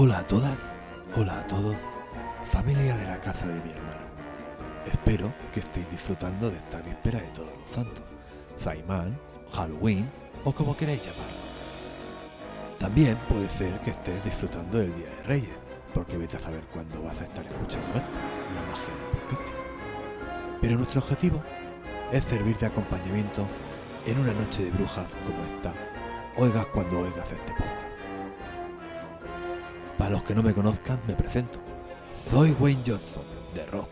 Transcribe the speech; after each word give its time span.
Hola 0.00 0.20
a 0.20 0.26
todas, 0.28 0.56
hola 1.16 1.40
a 1.40 1.46
todos, 1.48 1.74
familia 2.44 2.96
de 2.96 3.04
la 3.04 3.18
casa 3.18 3.48
de 3.48 3.60
mi 3.62 3.72
hermano. 3.72 4.06
Espero 4.86 5.34
que 5.52 5.58
estéis 5.58 5.90
disfrutando 5.90 6.48
de 6.48 6.56
esta 6.58 6.80
víspera 6.82 7.20
de 7.20 7.26
todos 7.30 7.50
los 7.58 7.68
santos, 7.68 8.04
Zaimán, 8.60 9.18
Halloween 9.50 10.08
o 10.44 10.52
como 10.52 10.76
queráis 10.76 11.00
llamarlo. 11.00 11.38
También 12.78 13.18
puede 13.28 13.48
ser 13.48 13.80
que 13.80 13.90
estés 13.90 14.24
disfrutando 14.24 14.78
del 14.78 14.94
Día 14.94 15.08
de 15.08 15.22
Reyes, 15.24 15.56
porque 15.92 16.16
vete 16.16 16.36
a 16.36 16.40
saber 16.40 16.62
cuándo 16.72 17.02
vas 17.02 17.20
a 17.20 17.24
estar 17.24 17.44
escuchando 17.44 17.88
esto, 17.88 18.18
la 18.54 18.62
magia 18.70 18.94
del 18.94 19.20
podcasting. 19.20 20.60
Pero 20.60 20.76
nuestro 20.76 21.00
objetivo 21.00 21.42
es 22.12 22.22
servir 22.22 22.56
de 22.58 22.66
acompañamiento 22.66 23.44
en 24.06 24.20
una 24.20 24.32
noche 24.32 24.62
de 24.62 24.70
brujas 24.70 25.08
como 25.26 25.56
esta, 25.56 25.74
oigas 26.36 26.66
cuando 26.66 27.00
oigas 27.00 27.32
este 27.32 27.52
podcast. 27.52 27.87
Para 29.98 30.10
los 30.10 30.22
que 30.22 30.34
no 30.34 30.44
me 30.44 30.54
conozcan, 30.54 31.00
me 31.08 31.14
presento. 31.14 31.58
Soy 32.30 32.52
Wayne 32.60 32.84
Johnson, 32.86 33.24
de 33.52 33.66
Rock, 33.66 33.88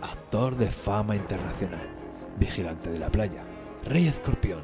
actor 0.00 0.56
de 0.56 0.70
fama 0.70 1.16
internacional, 1.16 1.84
vigilante 2.38 2.90
de 2.90 2.98
la 3.00 3.10
playa, 3.10 3.42
rey 3.84 4.06
escorpión, 4.06 4.62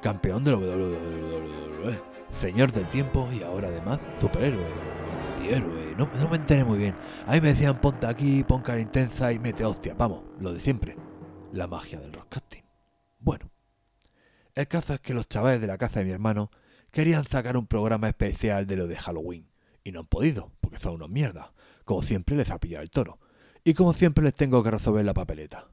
campeón 0.00 0.44
de 0.44 0.52
la 0.52 0.58
WWE, 0.58 2.00
señor 2.32 2.70
del 2.70 2.86
tiempo 2.86 3.28
y 3.32 3.42
ahora 3.42 3.66
además 3.66 3.98
superhéroe 4.20 4.64
antihéroe. 5.34 5.96
No, 5.96 6.08
no 6.14 6.28
me 6.28 6.36
enteré 6.36 6.64
muy 6.64 6.78
bien. 6.78 6.94
Ahí 7.26 7.40
me 7.40 7.48
decían 7.48 7.80
ponte 7.80 8.06
aquí, 8.06 8.44
pon 8.44 8.62
cara 8.62 8.80
intensa 8.80 9.32
y 9.32 9.40
mete 9.40 9.64
hostia. 9.64 9.94
Vamos, 9.94 10.22
lo 10.38 10.52
de 10.52 10.60
siempre. 10.60 10.94
La 11.52 11.66
magia 11.66 11.98
del 11.98 12.12
rockcasting. 12.12 12.64
Bueno, 13.18 13.50
el 14.54 14.68
caso 14.68 14.94
es 14.94 15.00
que 15.00 15.14
los 15.14 15.28
chavales 15.28 15.60
de 15.60 15.66
la 15.66 15.78
casa 15.78 15.98
de 15.98 16.04
mi 16.04 16.12
hermano 16.12 16.52
querían 16.92 17.24
sacar 17.24 17.56
un 17.56 17.66
programa 17.66 18.08
especial 18.08 18.68
de 18.68 18.76
lo 18.76 18.86
de 18.86 18.96
Halloween 18.96 19.48
y 19.84 19.92
no 19.92 20.00
han 20.00 20.06
podido, 20.06 20.52
porque 20.60 20.78
son 20.78 20.94
unos 20.94 21.10
mierdas. 21.10 21.50
Como 21.84 22.02
siempre 22.02 22.36
les 22.36 22.50
ha 22.50 22.58
pillado 22.58 22.82
el 22.82 22.90
toro. 22.90 23.18
Y 23.64 23.74
como 23.74 23.92
siempre 23.92 24.24
les 24.24 24.34
tengo 24.34 24.62
que 24.62 24.70
resolver 24.70 25.04
la 25.04 25.14
papeleta. 25.14 25.68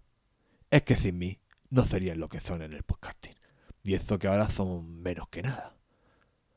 Es 0.70 0.84
que 0.84 0.98
sin 0.98 1.18
mí 1.18 1.40
no 1.70 1.86
serían 1.86 2.20
lo 2.20 2.30
que 2.30 2.40
son 2.40 2.62
en 2.62 2.74
el 2.74 2.84
podcasting. 2.84 3.36
Y 3.84 3.94
eso 3.94 4.18
que 4.18 4.28
ahora 4.28 4.50
son 4.50 5.02
menos 5.02 5.28
que 5.30 5.44
nada. 5.44 5.78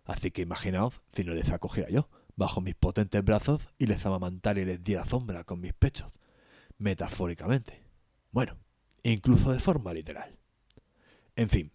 Así 0.05 0.31
que 0.31 0.43
imaginaos 0.43 1.03
si 1.13 1.25
no 1.25 1.35
les 1.35 1.51
acogiera 1.51 1.91
yo, 1.91 2.09
bajo 2.37 2.61
mis 2.61 2.75
potentes 2.75 3.23
brazos 3.23 3.69
y 3.79 3.87
les 3.87 4.07
amamantara 4.07 4.61
y 4.61 4.65
les 4.65 4.81
diera 4.81 5.05
sombra 5.05 5.45
con 5.45 5.61
mis 5.61 5.75
pechos. 5.75 6.13
Metafóricamente. 6.79 7.85
Bueno, 8.31 8.57
incluso 9.03 9.53
de 9.53 9.61
forma 9.61 9.93
literal. 9.93 10.39
En 11.37 11.49
fin. 11.49 11.73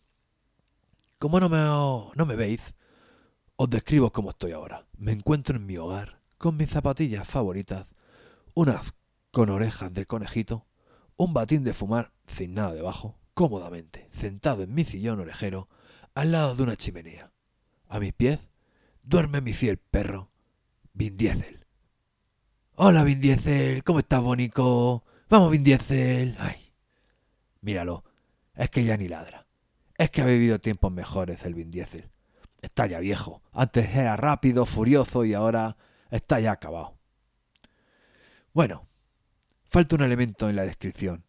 Como 1.19 1.39
no 1.39 1.49
me, 1.49 1.57
no 1.57 2.25
me 2.25 2.35
veis, 2.35 2.73
os 3.63 3.69
describo 3.69 4.11
cómo 4.11 4.31
estoy 4.31 4.51
ahora. 4.51 4.85
Me 4.97 5.13
encuentro 5.13 5.55
en 5.55 5.65
mi 5.65 5.77
hogar, 5.77 6.19
con 6.37 6.57
mis 6.57 6.69
zapatillas 6.69 7.25
favoritas, 7.25 7.87
unas 8.53 8.93
con 9.31 9.49
orejas 9.49 9.93
de 9.93 10.05
conejito, 10.05 10.65
un 11.15 11.33
batín 11.33 11.63
de 11.63 11.73
fumar 11.73 12.11
sin 12.27 12.55
nada 12.55 12.73
debajo, 12.73 13.17
cómodamente, 13.33 14.09
sentado 14.11 14.63
en 14.63 14.73
mi 14.73 14.83
sillón 14.83 15.21
orejero, 15.21 15.69
al 16.13 16.33
lado 16.33 16.57
de 16.57 16.63
una 16.63 16.75
chimenea. 16.75 17.31
A 17.87 18.01
mis 18.01 18.11
pies 18.11 18.39
duerme 19.01 19.39
mi 19.39 19.53
fiel 19.53 19.77
perro, 19.77 20.29
Vin 20.91 21.15
Diesel. 21.15 21.65
Hola 22.75 23.05
Vin 23.05 23.21
Diesel, 23.21 23.81
¿cómo 23.85 23.99
estás, 23.99 24.21
bonico? 24.21 25.05
Vamos, 25.29 25.51
Vin 25.51 25.63
Diesel. 25.63 26.35
Ay, 26.37 26.73
míralo, 27.61 28.03
es 28.55 28.69
que 28.69 28.83
ya 28.83 28.97
ni 28.97 29.07
ladra. 29.07 29.47
Es 29.97 30.09
que 30.11 30.21
ha 30.21 30.25
vivido 30.25 30.59
tiempos 30.59 30.91
mejores 30.91 31.45
el 31.45 31.53
Vin 31.53 31.71
Diesel. 31.71 32.12
Está 32.63 32.87
ya 32.87 33.01
viejo. 33.01 33.43
Antes 33.51 33.93
era 33.93 34.15
rápido, 34.15 34.65
furioso 34.65 35.25
y 35.25 35.33
ahora 35.33 35.75
está 36.09 36.39
ya 36.39 36.53
acabado. 36.53 36.97
Bueno, 38.53 38.87
falta 39.65 39.95
un 39.95 40.01
elemento 40.01 40.49
en 40.49 40.55
la 40.55 40.63
descripción, 40.63 41.25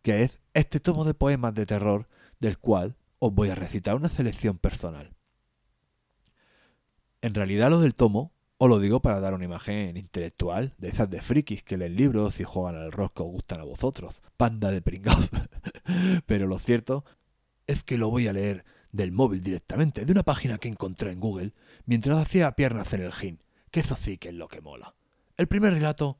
que 0.00 0.22
es 0.22 0.40
este 0.54 0.80
tomo 0.80 1.04
de 1.04 1.12
poemas 1.12 1.52
de 1.52 1.66
terror 1.66 2.08
del 2.40 2.58
cual 2.58 2.96
os 3.18 3.34
voy 3.34 3.50
a 3.50 3.54
recitar 3.54 3.94
una 3.94 4.08
selección 4.08 4.56
personal. 4.56 5.14
En 7.20 7.34
realidad 7.34 7.68
lo 7.68 7.80
del 7.80 7.94
tomo 7.94 8.32
os 8.56 8.70
lo 8.70 8.80
digo 8.80 9.02
para 9.02 9.20
dar 9.20 9.34
una 9.34 9.44
imagen 9.44 9.98
intelectual 9.98 10.74
de 10.78 10.88
esas 10.88 11.10
de 11.10 11.20
frikis 11.20 11.62
que 11.62 11.76
leen 11.76 11.96
libros 11.96 12.40
y 12.40 12.44
juegan 12.44 12.76
al 12.76 12.92
rock 12.92 13.16
que 13.16 13.22
os 13.22 13.32
gustan 13.32 13.60
a 13.60 13.64
vosotros, 13.64 14.22
panda 14.38 14.70
de 14.70 14.80
pringados. 14.80 15.28
Pero 16.26 16.46
lo 16.46 16.58
cierto 16.58 17.04
es 17.66 17.84
que 17.84 17.98
lo 17.98 18.08
voy 18.08 18.28
a 18.28 18.32
leer 18.32 18.64
del 18.94 19.10
móvil 19.10 19.42
directamente, 19.42 20.04
de 20.04 20.12
una 20.12 20.22
página 20.22 20.58
que 20.58 20.68
encontré 20.68 21.10
en 21.10 21.18
Google 21.18 21.52
mientras 21.84 22.16
hacía 22.16 22.52
piernas 22.52 22.92
en 22.92 23.02
el 23.02 23.12
gin, 23.12 23.42
que 23.72 23.80
eso 23.80 23.96
sí 23.96 24.18
que 24.18 24.28
es 24.28 24.34
lo 24.34 24.46
que 24.46 24.60
mola. 24.60 24.94
El 25.36 25.48
primer 25.48 25.74
relato 25.74 26.16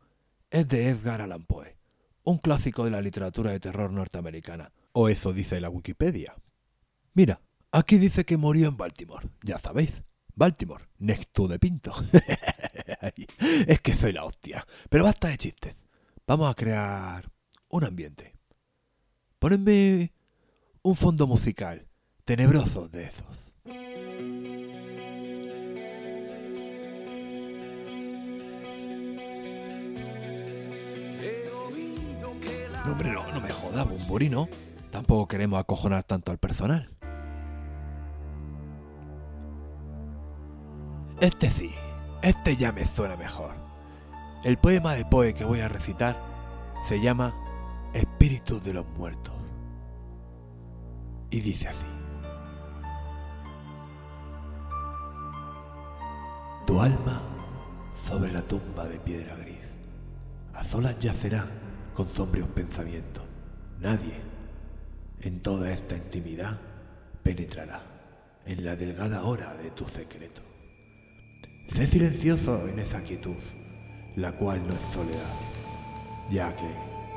es 0.50 0.66
de 0.66 0.88
Edgar 0.88 1.20
Allan 1.20 1.44
Poe, 1.44 1.76
un 2.24 2.38
clásico 2.38 2.84
de 2.84 2.90
la 2.90 3.00
literatura 3.00 3.52
de 3.52 3.60
terror 3.60 3.92
norteamericana, 3.92 4.72
o 4.92 5.08
eso 5.08 5.32
dice 5.32 5.60
la 5.60 5.70
Wikipedia. 5.70 6.34
Mira, 7.12 7.40
aquí 7.70 7.96
dice 7.96 8.24
que 8.24 8.36
murió 8.36 8.68
en 8.68 8.76
Baltimore, 8.76 9.28
ya 9.44 9.58
sabéis. 9.58 10.02
Baltimore, 10.34 10.84
next 10.98 11.32
to 11.32 11.46
the 11.46 11.60
Pinto. 11.60 11.92
es 13.68 13.80
que 13.80 13.94
soy 13.94 14.12
la 14.12 14.24
hostia. 14.24 14.66
Pero 14.90 15.04
basta 15.04 15.28
de 15.28 15.38
chistes. 15.38 15.76
Vamos 16.26 16.50
a 16.50 16.54
crear 16.54 17.30
un 17.68 17.84
ambiente. 17.84 18.34
Ponedme 19.38 20.12
un 20.82 20.96
fondo 20.96 21.28
musical 21.28 21.86
tenebrosos 22.24 22.90
de 22.90 23.04
esos. 23.04 23.24
No, 32.84 32.92
hombre, 32.92 33.10
no, 33.10 33.32
no 33.32 33.40
me 33.40 33.50
jodas, 33.50 33.88
Bumburino. 33.88 34.48
Tampoco 34.90 35.26
queremos 35.26 35.60
acojonar 35.60 36.04
tanto 36.04 36.30
al 36.30 36.38
personal. 36.38 36.90
Este 41.20 41.50
sí, 41.50 41.72
este 42.22 42.56
ya 42.56 42.72
me 42.72 42.86
suena 42.86 43.16
mejor. 43.16 43.54
El 44.44 44.58
poema 44.58 44.94
de 44.94 45.06
Poe 45.06 45.32
que 45.32 45.44
voy 45.44 45.60
a 45.60 45.68
recitar 45.68 46.22
se 46.86 47.00
llama 47.00 47.34
Espíritus 47.94 48.62
de 48.62 48.74
los 48.74 48.86
Muertos. 48.98 49.34
Y 51.30 51.40
dice 51.40 51.68
así. 51.68 51.93
Tu 56.66 56.80
alma 56.80 57.20
sobre 58.08 58.32
la 58.32 58.40
tumba 58.40 58.88
de 58.88 58.98
piedra 58.98 59.36
gris. 59.36 59.58
A 60.54 60.64
solas 60.64 60.98
yacerá 60.98 61.46
con 61.92 62.08
sombríos 62.08 62.48
pensamientos. 62.48 63.22
Nadie 63.80 64.14
en 65.20 65.40
toda 65.40 65.70
esta 65.70 65.94
intimidad 65.94 66.58
penetrará 67.22 67.82
en 68.46 68.64
la 68.64 68.76
delgada 68.76 69.24
hora 69.24 69.54
de 69.56 69.72
tu 69.72 69.86
secreto. 69.86 70.40
Sé 71.68 71.86
silencioso 71.86 72.66
en 72.66 72.78
esa 72.78 73.02
quietud, 73.02 73.36
la 74.16 74.32
cual 74.32 74.66
no 74.66 74.72
es 74.72 74.80
soledad, 74.92 75.34
ya 76.30 76.56
que 76.56 76.70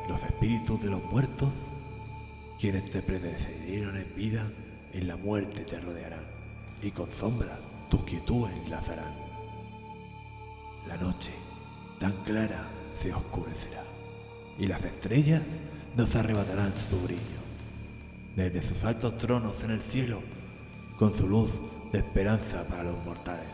los 0.10 0.22
espíritus 0.24 0.84
de 0.84 0.90
los 0.90 1.04
muertos, 1.06 1.50
quienes 2.60 2.90
te 2.92 3.02
predecedieron 3.02 3.96
en 3.96 4.14
vida, 4.14 4.52
en 4.92 5.08
la 5.08 5.16
muerte 5.16 5.64
te 5.64 5.80
rodearán, 5.80 6.26
y 6.82 6.92
con 6.92 7.12
sombra 7.14 7.60
tu 7.90 8.04
quietud 8.04 8.50
enlazarán 8.50 9.27
la 10.88 10.98
noche, 10.98 11.32
tan 12.00 12.14
clara, 12.24 12.64
se 13.02 13.14
oscurecerá, 13.14 13.84
y 14.58 14.68
las 14.68 14.84
estrellas 14.84 15.42
nos 15.96 16.16
arrebatarán 16.16 16.74
su 16.90 17.00
brillo. 17.02 17.22
Desde 18.36 18.62
sus 18.62 18.84
altos 18.84 19.18
tronos 19.18 19.64
en 19.64 19.72
el 19.72 19.82
cielo, 19.82 20.22
con 20.98 21.14
su 21.14 21.28
luz 21.28 21.52
de 21.92 22.00
esperanza 22.00 22.66
para 22.68 22.84
los 22.84 23.04
mortales, 23.06 23.48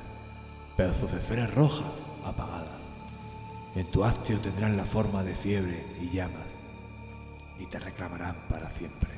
pero 0.76 0.94
sus 0.94 1.14
esferas 1.14 1.54
rojas 1.54 1.92
apagadas. 2.26 2.82
En 3.76 3.86
tu 3.88 4.04
hastio 4.04 4.40
tendrán 4.40 4.78
la 4.78 4.86
forma 4.86 5.24
de 5.24 5.36
fiebre 5.36 5.86
y 6.02 6.10
llamas, 6.10 6.44
y 7.60 7.66
te 7.66 7.80
reclamarán 7.80 8.36
para 8.50 8.70
siempre. 8.70 9.10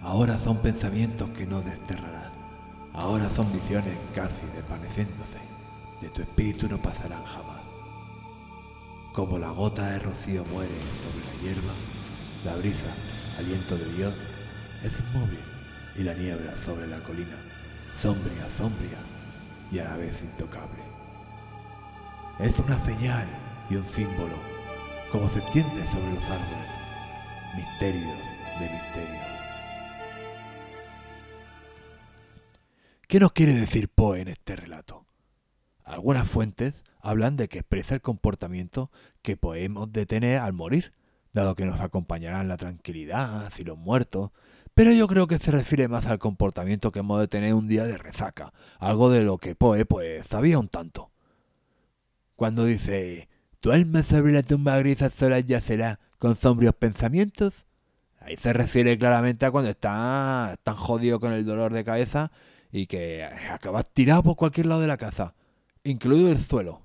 Ahora 0.00 0.38
son 0.38 0.58
pensamientos 0.58 1.30
que 1.30 1.46
no 1.46 1.62
desterrarás, 1.62 2.23
ahora 2.94 3.28
son 3.30 3.52
visiones 3.52 3.96
casi 4.14 4.46
desvaneciéndose 4.54 5.44
de 6.00 6.08
tu 6.10 6.22
espíritu 6.22 6.68
no 6.68 6.78
pasarán 6.78 7.24
jamás. 7.24 7.62
Como 9.12 9.38
la 9.38 9.50
gota 9.50 9.90
de 9.90 9.98
rocío 10.00 10.44
muere 10.46 10.74
sobre 11.02 11.24
la 11.24 11.42
hierba, 11.42 11.72
la 12.44 12.56
brisa, 12.56 12.92
aliento 13.38 13.76
de 13.76 13.92
Dios, 13.94 14.14
es 14.82 14.92
inmóvil 14.98 15.38
y 15.96 16.02
la 16.02 16.14
niebla 16.14 16.52
sobre 16.64 16.86
la 16.88 16.98
colina, 17.00 17.36
sombría, 18.02 18.46
sombría 18.58 18.98
y 19.70 19.78
a 19.78 19.84
la 19.84 19.96
vez 19.96 20.22
intocable. 20.22 20.82
Es 22.38 22.58
una 22.58 22.78
señal 22.84 23.28
y 23.70 23.76
un 23.76 23.86
símbolo, 23.86 24.36
como 25.10 25.28
se 25.28 25.38
extiende 25.38 25.86
sobre 25.86 26.14
los 26.14 26.24
árboles, 26.24 26.68
misterios 27.56 28.18
de 28.60 28.68
misterios. 28.68 29.43
¿Qué 33.14 33.20
nos 33.20 33.30
quiere 33.30 33.52
decir 33.52 33.88
Poe 33.88 34.22
en 34.22 34.26
este 34.26 34.56
relato? 34.56 35.06
Algunas 35.84 36.28
fuentes 36.28 36.82
hablan 37.00 37.36
de 37.36 37.46
que 37.46 37.60
expresa 37.60 37.94
el 37.94 38.00
comportamiento 38.00 38.90
que 39.22 39.36
podemos 39.36 39.92
detener 39.92 40.40
al 40.40 40.52
morir, 40.52 40.92
dado 41.32 41.54
que 41.54 41.64
nos 41.64 41.78
acompañarán 41.78 42.48
la 42.48 42.56
tranquilidad 42.56 43.52
y 43.56 43.62
los 43.62 43.78
muertos, 43.78 44.32
pero 44.74 44.90
yo 44.90 45.06
creo 45.06 45.28
que 45.28 45.38
se 45.38 45.52
refiere 45.52 45.86
más 45.86 46.06
al 46.06 46.18
comportamiento 46.18 46.90
que 46.90 46.98
hemos 46.98 47.20
de 47.20 47.28
tener 47.28 47.54
un 47.54 47.68
día 47.68 47.84
de 47.84 47.98
resaca, 47.98 48.52
algo 48.80 49.08
de 49.10 49.22
lo 49.22 49.38
que 49.38 49.54
Poe 49.54 49.86
pues 49.86 50.26
sabía 50.26 50.58
un 50.58 50.66
tanto. 50.66 51.12
Cuando 52.34 52.64
dice, 52.64 53.28
alma 53.70 54.02
sobre 54.02 54.32
la 54.32 54.42
tumba 54.42 54.76
gris 54.78 55.02
a 55.02 55.10
solas 55.10 55.46
yacerá 55.46 56.00
con 56.18 56.34
sombríos 56.34 56.74
pensamientos, 56.74 57.64
ahí 58.18 58.36
se 58.36 58.52
refiere 58.52 58.98
claramente 58.98 59.46
a 59.46 59.52
cuando 59.52 59.70
estás 59.70 60.58
tan 60.64 60.74
jodido 60.74 61.20
con 61.20 61.32
el 61.32 61.44
dolor 61.44 61.72
de 61.72 61.84
cabeza 61.84 62.32
y 62.74 62.88
que 62.88 63.22
acabas 63.52 63.88
tirado 63.88 64.24
por 64.24 64.34
cualquier 64.34 64.66
lado 64.66 64.80
de 64.80 64.88
la 64.88 64.96
casa, 64.96 65.36
incluido 65.84 66.28
el 66.32 66.44
suelo. 66.44 66.84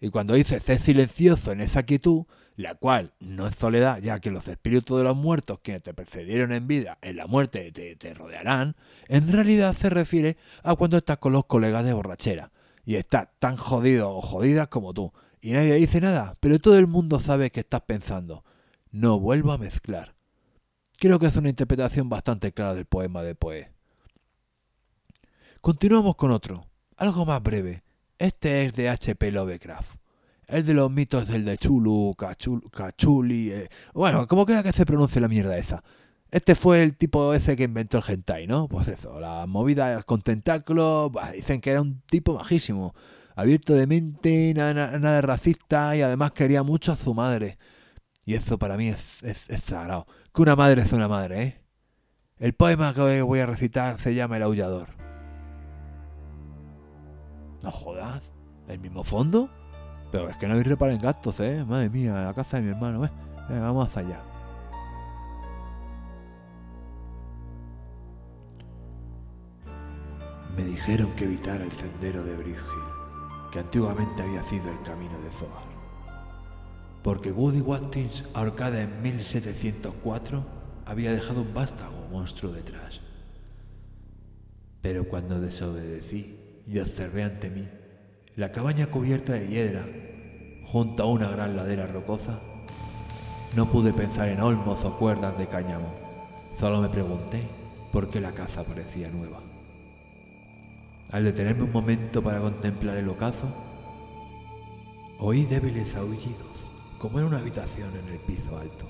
Y 0.00 0.10
cuando 0.10 0.34
dice 0.34 0.60
sé 0.60 0.78
silencioso 0.78 1.50
en 1.50 1.60
esa 1.60 1.82
quietud, 1.82 2.26
la 2.54 2.76
cual 2.76 3.12
no 3.18 3.48
es 3.48 3.56
soledad, 3.56 4.00
ya 4.00 4.20
que 4.20 4.30
los 4.30 4.46
espíritus 4.46 4.96
de 4.98 5.02
los 5.02 5.16
muertos 5.16 5.58
quienes 5.64 5.82
te 5.82 5.94
precedieron 5.94 6.52
en 6.52 6.68
vida 6.68 6.98
en 7.02 7.16
la 7.16 7.26
muerte 7.26 7.72
te, 7.72 7.96
te 7.96 8.14
rodearán, 8.14 8.76
en 9.08 9.32
realidad 9.32 9.74
se 9.76 9.90
refiere 9.90 10.36
a 10.62 10.76
cuando 10.76 10.96
estás 10.96 11.16
con 11.16 11.32
los 11.32 11.46
colegas 11.46 11.84
de 11.84 11.92
borrachera 11.92 12.52
y 12.84 12.94
estás 12.94 13.26
tan 13.40 13.56
jodido 13.56 14.16
o 14.16 14.20
jodida 14.20 14.68
como 14.68 14.94
tú, 14.94 15.12
y 15.40 15.50
nadie 15.50 15.74
dice 15.74 16.00
nada, 16.00 16.36
pero 16.38 16.60
todo 16.60 16.78
el 16.78 16.86
mundo 16.86 17.18
sabe 17.18 17.50
que 17.50 17.60
estás 17.60 17.80
pensando. 17.80 18.44
No 18.92 19.18
vuelvo 19.18 19.50
a 19.50 19.58
mezclar. 19.58 20.14
Creo 21.00 21.18
que 21.18 21.26
es 21.26 21.34
una 21.34 21.48
interpretación 21.48 22.08
bastante 22.08 22.52
clara 22.52 22.74
del 22.74 22.86
poema 22.86 23.24
de 23.24 23.34
Poe. 23.34 23.75
Continuamos 25.66 26.14
con 26.14 26.30
otro, 26.30 26.64
algo 26.96 27.26
más 27.26 27.42
breve. 27.42 27.82
Este 28.18 28.66
es 28.66 28.74
de 28.74 28.88
H.P. 28.88 29.32
Lovecraft 29.32 29.96
el 30.46 30.64
de 30.64 30.74
los 30.74 30.92
mitos 30.92 31.26
del 31.26 31.44
de 31.44 31.58
Chulu, 31.58 32.14
Cachuli, 32.14 33.50
eh, 33.50 33.68
bueno, 33.92 34.28
como 34.28 34.46
queda 34.46 34.62
que 34.62 34.70
se 34.70 34.86
pronuncie 34.86 35.20
la 35.20 35.26
mierda 35.26 35.58
esa. 35.58 35.82
Este 36.30 36.54
fue 36.54 36.84
el 36.84 36.96
tipo 36.96 37.34
ese 37.34 37.56
que 37.56 37.64
inventó 37.64 37.98
el 37.98 38.04
hentai, 38.06 38.46
¿no? 38.46 38.68
Pues 38.68 38.86
eso, 38.86 39.18
las 39.18 39.48
movidas 39.48 40.04
con 40.04 40.22
tentáculos, 40.22 41.10
dicen 41.34 41.60
que 41.60 41.72
era 41.72 41.82
un 41.82 42.00
tipo 42.02 42.34
majísimo, 42.34 42.94
abierto 43.34 43.72
de 43.72 43.88
mente, 43.88 44.54
nada, 44.54 45.00
nada 45.00 45.20
racista 45.20 45.96
y 45.96 46.02
además 46.02 46.30
quería 46.30 46.62
mucho 46.62 46.92
a 46.92 46.96
su 46.96 47.12
madre. 47.12 47.58
Y 48.24 48.34
eso 48.34 48.56
para 48.56 48.76
mí 48.76 48.86
es, 48.86 49.20
es, 49.24 49.50
es 49.50 49.62
sagrado. 49.64 50.06
Que 50.32 50.42
una 50.42 50.54
madre 50.54 50.82
es 50.82 50.92
una 50.92 51.08
madre, 51.08 51.42
¿eh? 51.42 51.60
El 52.38 52.52
poema 52.52 52.94
que 52.94 53.20
voy 53.22 53.40
a 53.40 53.46
recitar 53.46 53.98
se 53.98 54.14
llama 54.14 54.36
El 54.36 54.44
aullador. 54.44 54.95
No 57.66 57.72
jodas, 57.72 58.22
¿el 58.68 58.78
mismo 58.78 59.02
fondo? 59.02 59.50
Pero 60.12 60.28
es 60.28 60.36
que 60.36 60.46
no 60.46 60.52
habéis 60.52 60.68
reparado 60.68 60.96
en 60.96 61.02
gastos, 61.02 61.40
¿eh? 61.40 61.64
Madre 61.66 61.90
mía, 61.90 62.12
la 62.12 62.32
casa 62.32 62.58
de 62.58 62.62
mi 62.62 62.70
hermano, 62.70 63.04
¿eh? 63.04 63.10
vamos 63.48 63.88
hacia 63.88 64.02
allá. 64.02 64.22
Me 70.56 70.62
dijeron 70.62 71.10
que 71.16 71.24
evitara 71.24 71.64
el 71.64 71.72
sendero 71.72 72.24
de 72.24 72.36
Bridge 72.36 72.60
que 73.50 73.58
antiguamente 73.58 74.22
había 74.22 74.44
sido 74.44 74.70
el 74.70 74.80
camino 74.82 75.20
de 75.20 75.32
Zohar. 75.32 75.66
Porque 77.02 77.32
Woody 77.32 77.62
Watkins, 77.62 78.22
ahorcada 78.32 78.80
en 78.80 79.02
1704, 79.02 80.44
había 80.84 81.10
dejado 81.10 81.42
un 81.42 81.52
vástago 81.52 82.06
monstruo 82.12 82.52
detrás. 82.52 83.00
Pero 84.82 85.08
cuando 85.08 85.40
desobedecí 85.40 86.45
y 86.66 86.78
observé 86.78 87.22
ante 87.22 87.50
mí 87.50 87.68
la 88.36 88.52
cabaña 88.52 88.88
cubierta 88.88 89.32
de 89.32 89.48
hiedra, 89.48 89.86
junto 90.64 91.02
a 91.02 91.06
una 91.06 91.28
gran 91.28 91.56
ladera 91.56 91.86
rocosa, 91.86 92.40
no 93.54 93.70
pude 93.70 93.92
pensar 93.92 94.28
en 94.28 94.40
olmos 94.40 94.84
o 94.84 94.98
cuerdas 94.98 95.38
de 95.38 95.46
cáñamo. 95.46 95.94
Solo 96.58 96.82
me 96.82 96.88
pregunté 96.88 97.42
por 97.92 98.10
qué 98.10 98.20
la 98.20 98.32
casa 98.32 98.62
parecía 98.64 99.08
nueva. 99.08 99.40
Al 101.12 101.24
detenerme 101.24 101.62
un 101.62 101.72
momento 101.72 102.22
para 102.22 102.40
contemplar 102.40 102.98
el 102.98 103.08
ocaso, 103.08 103.46
oí 105.18 105.46
débiles 105.46 105.94
aullidos, 105.94 106.66
como 106.98 107.20
en 107.20 107.26
una 107.26 107.38
habitación 107.38 107.90
en 107.96 108.12
el 108.12 108.18
piso 108.18 108.58
alto, 108.58 108.86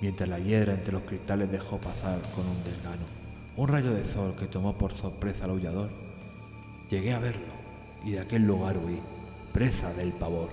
mientras 0.00 0.28
la 0.28 0.38
hiedra 0.38 0.74
entre 0.74 0.92
los 0.92 1.02
cristales 1.02 1.50
dejó 1.50 1.78
pasar 1.78 2.20
con 2.36 2.46
un 2.46 2.62
desgano 2.62 3.20
un 3.56 3.68
rayo 3.68 3.92
de 3.92 4.04
sol 4.04 4.34
que 4.38 4.46
tomó 4.46 4.78
por 4.78 4.92
sorpresa 4.94 5.44
al 5.44 5.50
aullador. 5.50 5.90
Llegué 6.90 7.14
a 7.14 7.20
verlo 7.20 7.52
y 8.02 8.12
de 8.12 8.20
aquel 8.20 8.42
lugar 8.42 8.76
huí, 8.76 9.00
presa 9.52 9.94
del 9.94 10.12
pavor, 10.12 10.50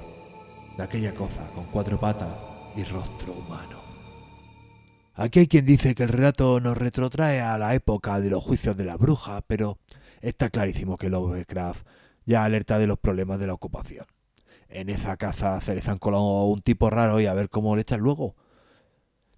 de 0.78 0.84
aquella 0.84 1.14
cosa 1.16 1.50
con 1.56 1.66
cuatro 1.66 2.00
patas 2.00 2.36
y 2.76 2.84
rostro 2.84 3.34
humano. 3.34 3.82
Aquí 5.16 5.40
hay 5.40 5.48
quien 5.48 5.66
dice 5.66 5.96
que 5.96 6.04
el 6.04 6.10
relato 6.10 6.60
nos 6.60 6.78
retrotrae 6.78 7.42
a 7.42 7.58
la 7.58 7.74
época 7.74 8.20
de 8.20 8.30
los 8.30 8.44
juicios 8.44 8.78
de 8.78 8.86
la 8.86 8.98
bruja, 8.98 9.42
pero 9.48 9.80
está 10.22 10.52
clarísimo 10.52 10.96
que 10.96 11.10
Lovecraft 11.10 11.88
ya 12.28 12.44
alerta 12.44 12.78
de 12.78 12.86
los 12.86 13.00
problemas 13.00 13.40
de 13.40 13.48
la 13.48 13.54
ocupación. 13.54 14.06
En 14.70 14.90
esa 14.90 15.18
casa 15.18 15.60
se 15.62 15.74
les 15.74 15.88
han 15.88 15.98
colado 15.98 16.44
un 16.44 16.62
tipo 16.62 16.92
raro 16.92 17.20
y 17.20 17.26
a 17.26 17.34
ver 17.34 17.50
cómo 17.50 17.76
le 17.76 17.82
echan 17.82 18.02
luego. 18.02 18.36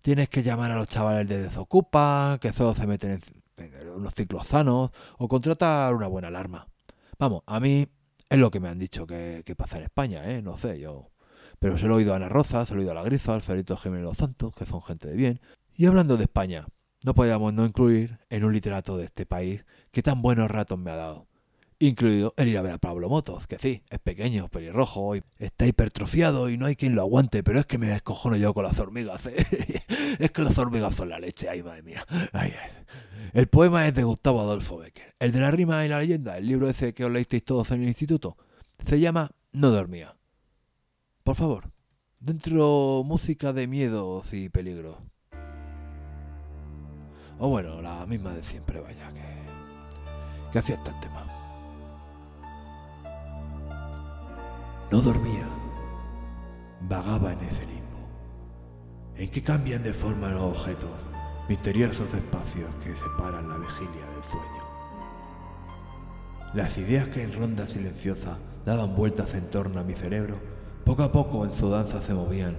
Tienes 0.02 0.28
que 0.28 0.44
llamar 0.44 0.72
a 0.72 0.76
los 0.76 0.90
chavales 0.90 1.30
de 1.30 1.44
Desocupa, 1.44 2.40
que 2.42 2.52
solo 2.52 2.76
se 2.76 2.88
meten 2.88 3.22
en, 3.58 3.90
unos 3.90 4.14
ciclos 4.16 4.48
sanos, 4.48 4.92
o 5.18 5.30
contratar 5.30 5.96
una 5.96 6.08
buena 6.08 6.28
alarma. 6.28 6.68
Vamos, 7.20 7.44
a 7.48 7.60
mí 7.60 7.86
es 8.30 8.40
lo 8.40 8.50
que 8.50 8.62
me 8.62 8.70
han 8.70 8.80
dicho 8.80 9.06
que, 9.06 9.44
pasa 9.58 9.76
en 9.78 9.84
España, 9.84 10.32
¿eh? 10.32 10.42
No 10.42 10.58
sé, 10.58 10.80
yo... 10.80 11.12
Pero 11.60 11.78
se 11.78 11.88
lo 11.88 11.96
he 11.96 11.98
oído 11.98 12.14
a 12.14 12.16
Ana 12.16 12.30
Rosa, 12.30 12.66
se 12.66 12.74
lo 12.74 12.80
he 12.80 12.84
oído 12.84 12.92
a 12.92 12.96
la 12.96 13.04
Griza, 13.04 13.36
al 13.36 13.42
Felito 13.42 13.76
Jiménez 13.76 14.06
Los 14.06 14.18
Santos, 14.18 14.56
que 14.56 14.66
son 14.66 14.82
gente 14.82 15.10
de 15.10 15.18
bien. 15.18 15.42
Y 15.76 15.88
hablando 15.88 16.16
de 16.16 16.24
España, 16.24 16.66
no 17.04 17.14
podíamos 17.14 17.54
no 17.54 17.66
incluir 17.66 18.20
en 18.30 18.46
un 18.46 18.54
literato 18.54 18.96
de 18.96 19.04
este 19.04 19.26
país 19.26 19.66
que 19.92 20.02
tan 20.02 20.22
buenos 20.22 20.50
ratos 20.50 20.80
me 20.80 20.92
ha 20.92 20.96
dado. 20.96 21.28
Incluido 21.82 22.34
el 22.36 22.50
ir 22.50 22.58
a 22.58 22.62
ver 22.62 22.74
a 22.74 22.78
Pablo 22.78 23.08
Motos, 23.08 23.48
que 23.48 23.58
sí, 23.58 23.84
es 23.90 24.00
pequeño, 24.00 24.50
pelirrojo, 24.50 25.16
y 25.16 25.24
está 25.38 25.66
hipertrofiado 25.66 26.50
y 26.50 26.58
no 26.58 26.66
hay 26.66 26.76
quien 26.76 26.94
lo 26.94 27.02
aguante, 27.04 27.42
pero 27.42 27.58
es 27.58 27.66
que 27.66 27.78
me 27.78 27.88
descojono 27.88 28.36
yo 28.36 28.54
con 28.54 28.66
las 28.66 28.78
hormigas. 28.80 29.28
¿eh? 29.28 29.36
es 30.20 30.32
que 30.32 30.42
las 30.42 30.58
hormigas 30.58 30.94
son 30.94 31.08
la 31.08 31.20
leche, 31.20 31.48
ay 31.48 31.64
madre 31.64 31.82
mía. 31.84 32.06
Ay. 32.34 32.54
El 33.32 33.48
poema 33.48 33.88
es 33.88 33.96
de 33.96 34.04
Gustavo 34.04 34.42
Adolfo 34.42 34.78
Becker. 34.78 35.16
El 35.20 35.32
de 35.32 35.40
la 35.40 35.52
rima 35.52 35.86
y 35.86 35.88
la 35.88 36.00
leyenda, 36.00 36.38
el 36.38 36.48
libro 36.48 36.70
ese 36.70 36.94
que 36.94 37.06
os 37.06 37.12
leísteis 37.12 37.46
todos 37.46 37.72
en 37.72 37.84
el 37.84 37.88
instituto, 37.88 38.36
se 38.86 39.00
llama 39.00 39.32
No 39.54 39.70
dormía. 39.70 40.18
Por 41.24 41.38
favor, 41.38 41.72
dentro 42.20 43.04
música 43.06 43.54
de 43.54 43.68
miedos 43.68 44.34
y 44.34 44.50
peligro. 44.50 44.98
O 47.40 47.48
bueno, 47.48 47.82
la 47.82 48.06
misma 48.06 48.34
de 48.34 48.44
siempre, 48.44 48.82
vaya, 48.82 49.14
que, 49.14 50.52
que 50.52 50.60
hacía 50.60 50.76
este 50.76 50.92
tema. 51.00 51.39
No 54.92 55.02
dormía, 55.02 55.48
vagaba 56.82 57.34
en 57.34 57.40
ese 57.40 57.66
limbo. 57.66 58.00
¿En 59.16 59.30
qué 59.30 59.42
cambian 59.42 59.84
de 59.84 59.94
forma 59.94 60.32
los 60.32 60.44
objetos? 60.44 61.10
misteriosos 61.50 62.14
espacios 62.14 62.70
que 62.84 62.96
separan 62.96 63.50
la 63.50 63.58
vigilia 63.58 64.06
del 64.06 64.24
sueño. 64.24 64.64
Las 66.54 66.78
ideas 66.78 67.08
que 67.08 67.24
en 67.24 67.34
ronda 67.34 67.66
silenciosa 67.66 68.38
daban 68.68 68.96
vueltas 68.96 69.34
en 69.34 69.50
torno 69.50 69.80
a 69.80 69.84
mi 69.84 69.94
cerebro, 69.94 70.38
poco 70.86 71.02
a 71.02 71.12
poco 71.12 71.44
en 71.46 71.52
su 71.52 71.72
danza 71.72 72.04
se 72.04 72.14
movían 72.14 72.56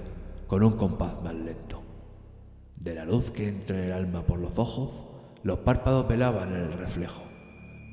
con 0.48 0.64
un 0.64 0.72
compás 0.72 1.22
más 1.22 1.34
lento. 1.34 1.82
De 2.74 2.96
la 2.96 3.04
luz 3.04 3.30
que 3.30 3.48
entra 3.48 3.78
en 3.78 3.84
el 3.84 3.92
alma 3.92 4.26
por 4.26 4.40
los 4.40 4.58
ojos, 4.58 4.90
los 5.44 5.60
párpados 5.60 6.08
velaban 6.08 6.48
en 6.52 6.62
el 6.62 6.72
reflejo, 6.72 7.22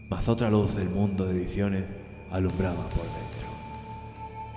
mas 0.09 0.27
otra 0.27 0.49
luz 0.49 0.75
del 0.75 0.89
mundo 0.89 1.27
de 1.27 1.39
ediciones 1.39 1.85
alumbraba 2.31 2.89
por 2.89 3.03
dentro. 3.03 3.46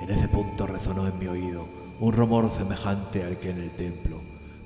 En 0.00 0.10
ese 0.10 0.28
punto 0.28 0.66
resonó 0.66 1.06
en 1.06 1.18
mi 1.18 1.26
oído 1.26 1.66
un 2.00 2.12
rumor 2.12 2.50
semejante 2.50 3.22
al 3.22 3.38
que 3.38 3.50
en 3.50 3.58
el 3.58 3.70
templo 3.70 4.20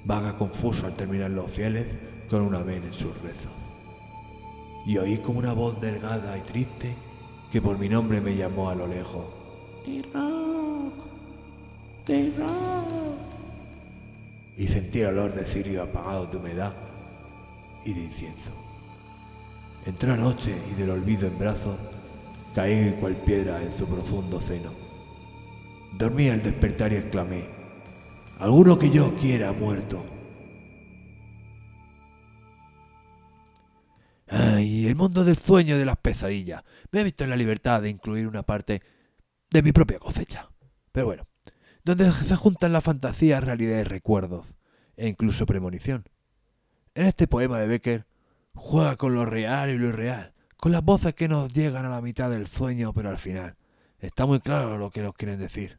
vaga 0.04 0.36
confuso 0.36 0.86
al 0.86 0.94
terminar 0.94 1.30
los 1.30 1.50
fieles 1.50 1.86
con 2.30 2.42
un 2.42 2.54
amén 2.54 2.84
en 2.84 2.92
sus 2.92 3.16
rezos. 3.22 3.50
Y 4.86 4.98
oí 4.98 5.18
como 5.18 5.38
una 5.38 5.52
voz 5.52 5.80
delgada 5.80 6.36
y 6.38 6.42
triste 6.42 6.94
que 7.50 7.60
por 7.60 7.78
mi 7.78 7.88
nombre 7.88 8.20
me 8.20 8.36
llamó 8.36 8.70
a 8.70 8.74
lo 8.74 8.86
lejos. 8.86 9.24
Y 14.56 14.68
sentí 14.68 15.00
el 15.00 15.06
olor 15.06 15.32
de 15.32 15.46
cirio 15.46 15.82
apagado 15.82 16.26
de 16.26 16.36
humedad 16.36 16.74
y 17.84 17.92
de 17.92 18.02
incienso. 18.02 18.52
Entró 19.86 20.16
noche 20.16 20.54
y 20.70 20.74
del 20.74 20.90
olvido 20.90 21.26
en 21.26 21.38
brazos 21.38 21.76
caí 22.54 22.96
cual 23.00 23.16
piedra 23.16 23.60
en 23.62 23.76
su 23.76 23.86
profundo 23.86 24.40
seno. 24.40 24.83
Dormí 25.96 26.28
al 26.28 26.42
despertar 26.42 26.92
y 26.92 26.96
exclamé, 26.96 27.48
alguno 28.38 28.78
que 28.78 28.90
yo 28.90 29.14
quiera 29.16 29.52
muerto. 29.52 30.04
y 34.60 34.88
el 34.88 34.96
mundo 34.96 35.24
del 35.24 35.36
sueño 35.36 35.76
y 35.76 35.78
de 35.78 35.84
las 35.84 35.96
pesadillas. 35.96 36.62
Me 36.90 37.00
he 37.00 37.04
visto 37.04 37.24
en 37.24 37.30
la 37.30 37.36
libertad 37.36 37.82
de 37.82 37.90
incluir 37.90 38.26
una 38.26 38.42
parte 38.42 38.82
de 39.50 39.62
mi 39.62 39.72
propia 39.72 39.98
cosecha. 39.98 40.50
Pero 40.92 41.06
bueno, 41.06 41.28
donde 41.84 42.10
se 42.12 42.36
juntan 42.36 42.72
la 42.72 42.80
fantasía, 42.80 43.40
realidad 43.40 43.78
y 43.78 43.84
recuerdos, 43.84 44.54
e 44.96 45.08
incluso 45.08 45.46
premonición. 45.46 46.04
En 46.94 47.06
este 47.06 47.26
poema 47.26 47.58
de 47.58 47.66
Becker 47.66 48.06
juega 48.54 48.96
con 48.96 49.14
lo 49.14 49.24
real 49.24 49.70
y 49.70 49.78
lo 49.78 49.88
irreal, 49.88 50.34
con 50.56 50.72
las 50.72 50.84
voces 50.84 51.14
que 51.14 51.28
nos 51.28 51.52
llegan 51.52 51.84
a 51.84 51.90
la 51.90 52.00
mitad 52.00 52.30
del 52.30 52.46
sueño, 52.46 52.92
pero 52.92 53.10
al 53.10 53.18
final. 53.18 53.56
Está 53.98 54.26
muy 54.26 54.40
claro 54.40 54.78
lo 54.78 54.90
que 54.90 55.02
nos 55.02 55.14
quieren 55.14 55.38
decir. 55.38 55.78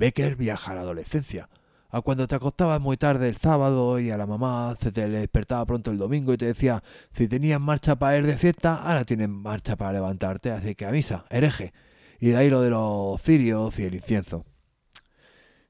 Becker 0.00 0.34
viaja 0.34 0.72
a 0.72 0.74
la 0.76 0.80
adolescencia, 0.80 1.50
a 1.90 2.00
cuando 2.00 2.26
te 2.26 2.34
acostabas 2.34 2.80
muy 2.80 2.96
tarde 2.96 3.28
el 3.28 3.36
sábado 3.36 4.00
y 4.00 4.10
a 4.10 4.16
la 4.16 4.26
mamá 4.26 4.74
se 4.80 4.92
te 4.92 5.06
despertaba 5.06 5.66
pronto 5.66 5.90
el 5.90 5.98
domingo 5.98 6.32
y 6.32 6.38
te 6.38 6.46
decía, 6.46 6.82
si 7.12 7.28
tenías 7.28 7.60
marcha 7.60 7.96
para 7.96 8.16
ir 8.16 8.26
de 8.26 8.38
fiesta, 8.38 8.76
ahora 8.76 9.04
tienes 9.04 9.28
marcha 9.28 9.76
para 9.76 9.92
levantarte, 9.92 10.52
así 10.52 10.74
que 10.74 10.86
a 10.86 10.90
misa, 10.90 11.26
hereje. 11.28 11.74
Y 12.18 12.30
de 12.30 12.36
ahí 12.38 12.48
lo 12.48 12.62
de 12.62 12.70
los 12.70 13.20
cirios 13.20 13.78
y 13.78 13.84
el 13.84 13.94
incienso. 13.94 14.46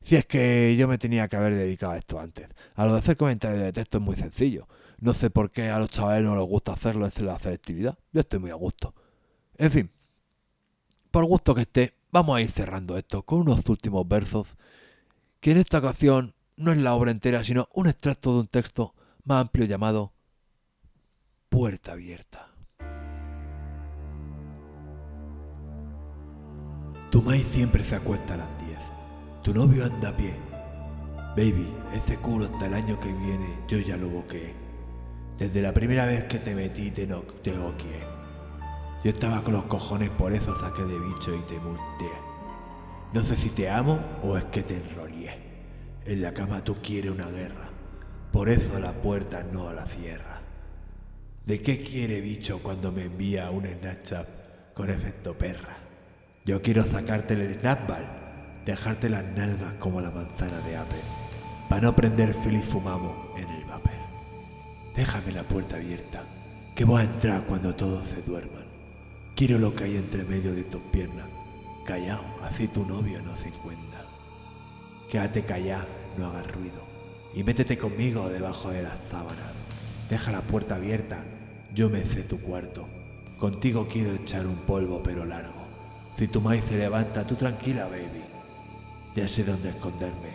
Si 0.00 0.14
es 0.14 0.26
que 0.26 0.76
yo 0.76 0.86
me 0.86 0.96
tenía 0.96 1.26
que 1.26 1.34
haber 1.34 1.56
dedicado 1.56 1.94
a 1.94 1.98
esto 1.98 2.20
antes. 2.20 2.46
A 2.76 2.86
lo 2.86 2.92
de 2.92 3.00
hacer 3.00 3.16
comentarios 3.16 3.60
de 3.60 3.72
texto 3.72 3.98
es 3.98 4.04
muy 4.04 4.14
sencillo. 4.14 4.68
No 5.00 5.12
sé 5.12 5.30
por 5.30 5.50
qué 5.50 5.70
a 5.70 5.80
los 5.80 5.90
chavales 5.90 6.22
no 6.22 6.36
les 6.36 6.46
gusta 6.46 6.72
hacerlo 6.72 7.04
en 7.04 7.26
la 7.26 7.38
selectividad. 7.40 7.98
Yo 8.12 8.20
estoy 8.20 8.38
muy 8.38 8.50
a 8.50 8.54
gusto. 8.54 8.94
En 9.58 9.72
fin, 9.72 9.90
por 11.10 11.24
gusto 11.24 11.52
que 11.52 11.62
esté, 11.62 11.99
vamos 12.12 12.36
a 12.36 12.40
ir 12.40 12.50
cerrando 12.50 12.96
esto 12.96 13.22
con 13.22 13.40
unos 13.40 13.68
últimos 13.68 14.06
versos 14.06 14.46
que 15.40 15.52
en 15.52 15.58
esta 15.58 15.78
ocasión 15.78 16.34
no 16.56 16.72
es 16.72 16.78
la 16.78 16.94
obra 16.94 17.10
entera, 17.10 17.42
sino 17.42 17.68
un 17.74 17.86
extracto 17.86 18.34
de 18.34 18.40
un 18.40 18.46
texto 18.46 18.94
más 19.24 19.42
amplio 19.42 19.64
llamado 19.64 20.12
Puerta 21.48 21.92
Abierta. 21.92 22.48
Tu 27.10 27.22
maíz 27.22 27.46
siempre 27.48 27.84
se 27.84 27.96
acuesta 27.96 28.34
a 28.34 28.36
las 28.36 28.58
10. 28.66 28.78
Tu 29.42 29.54
novio 29.54 29.84
anda 29.84 30.10
a 30.10 30.16
pie. 30.16 30.36
Baby, 31.36 31.68
ese 31.92 32.18
culo 32.18 32.44
hasta 32.44 32.66
el 32.66 32.74
año 32.74 33.00
que 33.00 33.12
viene 33.12 33.46
yo 33.66 33.78
ya 33.78 33.96
lo 33.96 34.08
boqué. 34.08 34.54
Desde 35.38 35.62
la 35.62 35.72
primera 35.72 36.04
vez 36.04 36.24
que 36.24 36.38
te 36.38 36.54
metí 36.54 36.90
te, 36.90 37.06
no, 37.06 37.22
te. 37.22 37.52
Yo 39.02 39.12
estaba 39.12 39.42
con 39.42 39.54
los 39.54 39.64
cojones 39.64 40.10
por 40.10 40.32
eso 40.34 40.54
saqué 40.60 40.82
de 40.82 41.00
bicho 41.00 41.34
y 41.34 41.40
te 41.42 41.58
multé. 41.58 42.10
No 43.14 43.22
sé 43.24 43.36
si 43.36 43.48
te 43.48 43.70
amo 43.70 43.98
o 44.22 44.36
es 44.36 44.44
que 44.44 44.62
te 44.62 44.76
enrollé. 44.76 45.30
En 46.04 46.20
la 46.20 46.34
cama 46.34 46.62
tú 46.62 46.76
quieres 46.82 47.10
una 47.10 47.28
guerra. 47.30 47.70
Por 48.30 48.50
eso 48.50 48.78
la 48.78 48.92
puerta 48.92 49.42
no 49.42 49.72
la 49.72 49.86
cierra. 49.86 50.42
¿De 51.46 51.62
qué 51.62 51.82
quiere 51.82 52.20
bicho 52.20 52.62
cuando 52.62 52.92
me 52.92 53.04
envía 53.04 53.50
un 53.50 53.64
Snapchat 53.64 54.74
con 54.74 54.90
efecto 54.90 55.36
perra? 55.36 55.78
Yo 56.44 56.60
quiero 56.60 56.84
sacarte 56.84 57.34
el 57.34 57.58
snapball, 57.58 58.06
dejarte 58.64 59.08
las 59.08 59.24
nalgas 59.24 59.72
como 59.78 60.00
la 60.00 60.10
manzana 60.10 60.58
de 60.60 60.76
Apple, 60.76 61.00
para 61.68 61.82
no 61.82 61.96
prender 61.96 62.34
feliz 62.34 62.64
fumamos 62.64 63.38
en 63.38 63.48
el 63.48 63.64
vapor. 63.64 63.92
Déjame 64.94 65.32
la 65.32 65.42
puerta 65.42 65.76
abierta, 65.76 66.22
que 66.76 66.84
voy 66.84 67.00
a 67.00 67.04
entrar 67.04 67.44
cuando 67.44 67.74
todos 67.74 68.06
se 68.06 68.22
duerman. 68.22 68.69
Quiero 69.40 69.58
lo 69.58 69.74
que 69.74 69.84
hay 69.84 69.96
entre 69.96 70.22
medio 70.24 70.52
de 70.52 70.64
tus 70.64 70.82
piernas. 70.92 71.24
Callao, 71.86 72.22
así 72.42 72.68
tu 72.68 72.84
novio 72.84 73.22
no 73.22 73.34
se 73.38 73.48
encuentra. 73.48 74.04
Quédate 75.10 75.44
callado, 75.44 75.86
no 76.18 76.26
hagas 76.26 76.52
ruido. 76.52 76.82
Y 77.32 77.42
métete 77.42 77.78
conmigo 77.78 78.28
debajo 78.28 78.68
de 78.68 78.82
las 78.82 79.00
sábanas. 79.08 79.50
Deja 80.10 80.30
la 80.30 80.42
puerta 80.42 80.74
abierta, 80.74 81.24
yo 81.74 81.88
me 81.88 82.04
sé 82.04 82.22
tu 82.22 82.38
cuarto. 82.42 82.86
Contigo 83.38 83.88
quiero 83.90 84.12
echar 84.12 84.46
un 84.46 84.56
polvo 84.56 85.02
pero 85.02 85.24
largo. 85.24 85.62
Si 86.18 86.28
tu 86.28 86.42
maíz 86.42 86.62
se 86.68 86.76
levanta, 86.76 87.26
tú 87.26 87.34
tranquila, 87.34 87.86
baby. 87.86 88.22
Ya 89.16 89.26
sé 89.26 89.42
dónde 89.42 89.70
esconderme. 89.70 90.34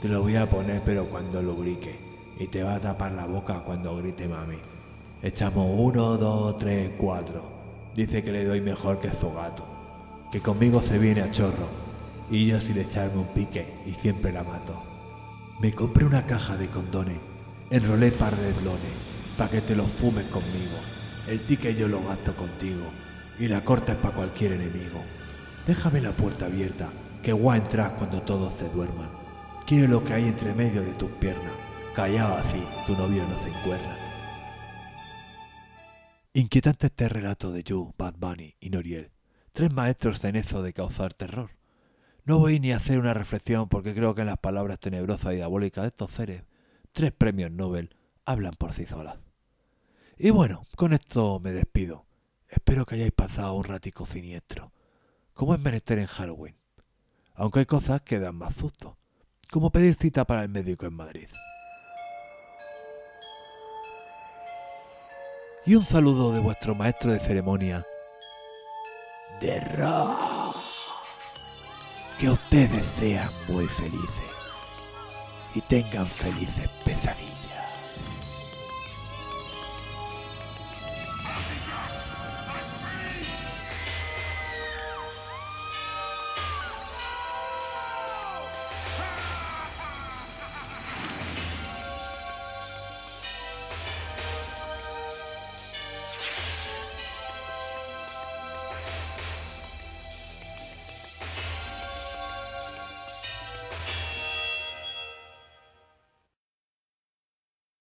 Te 0.00 0.06
lo 0.06 0.22
voy 0.22 0.36
a 0.36 0.48
poner, 0.48 0.80
pero 0.84 1.10
cuando 1.10 1.42
lubrique. 1.42 1.98
Y 2.38 2.46
te 2.46 2.62
va 2.62 2.76
a 2.76 2.80
tapar 2.80 3.10
la 3.14 3.26
boca 3.26 3.64
cuando 3.64 3.96
grite 3.96 4.28
mami. 4.28 4.58
Echamos 5.24 5.66
uno, 5.76 6.16
dos, 6.16 6.56
tres, 6.56 6.92
cuatro. 6.96 7.53
Dice 7.94 8.24
que 8.24 8.32
le 8.32 8.44
doy 8.44 8.60
mejor 8.60 9.00
que 9.00 9.12
su 9.12 9.32
gato. 9.32 9.64
Que 10.32 10.40
conmigo 10.40 10.82
se 10.82 10.98
viene 10.98 11.22
a 11.22 11.30
chorro. 11.30 11.68
Y 12.30 12.46
yo 12.46 12.60
sin 12.60 12.78
echarme 12.78 13.18
un 13.18 13.28
pique 13.28 13.72
y 13.86 13.92
siempre 13.92 14.32
la 14.32 14.42
mato. 14.42 14.82
Me 15.60 15.72
compré 15.72 16.04
una 16.04 16.26
caja 16.26 16.56
de 16.56 16.68
condones. 16.68 17.18
Enrolé 17.70 18.10
par 18.10 18.34
de 18.34 18.52
blones. 18.52 18.92
Pa' 19.38 19.48
que 19.48 19.60
te 19.60 19.76
los 19.76 19.90
fumes 19.90 20.24
conmigo. 20.24 20.76
El 21.28 21.40
ticket 21.40 21.76
yo 21.76 21.86
lo 21.86 22.02
gasto 22.02 22.34
contigo. 22.34 22.84
Y 23.38 23.46
la 23.46 23.64
corta 23.64 23.92
es 23.92 23.98
pa' 23.98 24.10
cualquier 24.10 24.52
enemigo. 24.52 25.00
Déjame 25.66 26.00
la 26.00 26.10
puerta 26.10 26.46
abierta, 26.46 26.90
que 27.22 27.32
voy 27.32 27.54
a 27.54 27.58
entrar 27.58 27.94
cuando 27.96 28.22
todos 28.22 28.52
se 28.54 28.68
duerman. 28.68 29.10
Quiero 29.66 29.88
lo 29.88 30.04
que 30.04 30.14
hay 30.14 30.24
entre 30.26 30.52
medio 30.52 30.82
de 30.82 30.92
tus 30.94 31.10
piernas. 31.12 31.52
Callado 31.94 32.34
así, 32.36 32.62
tu 32.86 32.94
novio 32.96 33.22
no 33.22 33.38
se 33.42 33.48
encuerda. 33.48 34.03
Inquietante 36.36 36.88
este 36.88 37.08
relato 37.08 37.52
de 37.52 37.62
Yu, 37.62 37.94
Bad 37.96 38.16
Bunny 38.18 38.56
y 38.58 38.70
Noriel, 38.70 39.12
tres 39.52 39.72
maestros 39.72 40.24
en 40.24 40.34
eso 40.34 40.64
de 40.64 40.72
causar 40.72 41.14
terror. 41.14 41.52
No 42.24 42.40
voy 42.40 42.58
ni 42.58 42.72
a 42.72 42.78
hacer 42.78 42.98
una 42.98 43.14
reflexión 43.14 43.68
porque 43.68 43.94
creo 43.94 44.16
que 44.16 44.22
en 44.22 44.26
las 44.26 44.38
palabras 44.38 44.80
tenebrosas 44.80 45.32
y 45.32 45.36
diabólicas 45.36 45.84
de 45.84 45.88
estos 45.88 46.10
seres, 46.10 46.42
tres 46.92 47.12
premios 47.12 47.52
Nobel 47.52 47.94
hablan 48.24 48.54
por 48.58 48.72
sí 48.72 48.84
solas. 48.84 49.16
Y 50.18 50.30
bueno, 50.30 50.66
con 50.74 50.92
esto 50.92 51.38
me 51.38 51.52
despido. 51.52 52.04
Espero 52.48 52.84
que 52.84 52.96
hayáis 52.96 53.12
pasado 53.12 53.54
un 53.54 53.62
ratico 53.62 54.04
siniestro 54.04 54.72
como 55.34 55.54
es 55.54 55.60
menester 55.60 55.98
en 55.98 56.06
Halloween. 56.06 56.56
Aunque 57.34 57.60
hay 57.60 57.66
cosas 57.66 58.02
que 58.02 58.18
dan 58.18 58.36
más 58.36 58.54
susto, 58.54 58.96
como 59.50 59.70
pedir 59.70 59.94
cita 59.94 60.24
para 60.24 60.42
el 60.42 60.48
médico 60.48 60.86
en 60.86 60.94
Madrid. 60.94 61.28
Y 65.66 65.76
un 65.76 65.84
saludo 65.84 66.30
de 66.32 66.40
vuestro 66.40 66.74
maestro 66.74 67.10
de 67.10 67.18
ceremonia, 67.18 67.86
de 69.40 69.60
rock. 69.60 70.56
Que 72.18 72.28
ustedes 72.28 72.84
sean 73.00 73.30
muy 73.48 73.66
felices 73.66 74.30
y 75.54 75.62
tengan 75.62 76.04
felices 76.04 76.68
pesadillas. 76.84 77.33